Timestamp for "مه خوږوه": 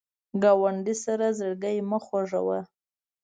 1.89-2.59